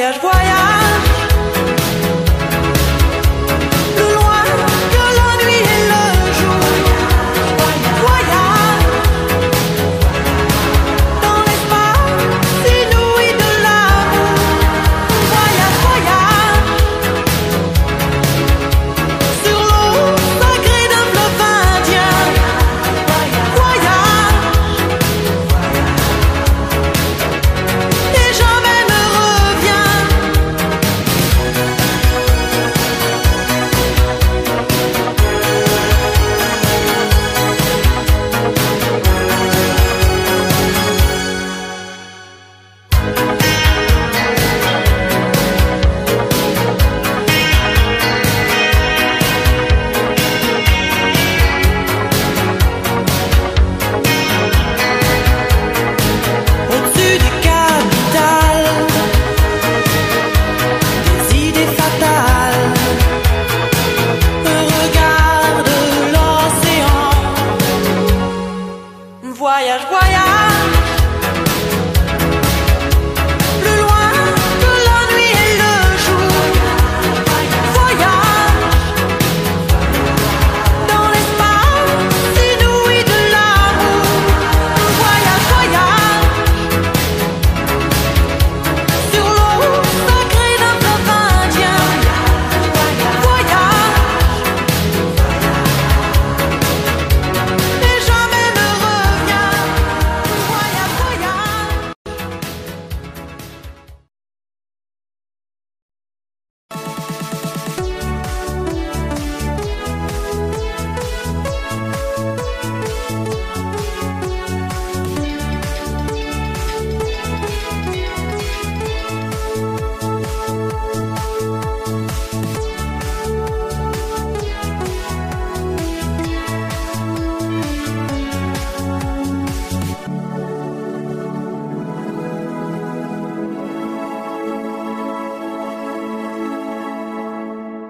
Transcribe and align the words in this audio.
guaias, 0.00 0.18
guaias. 0.22 1.19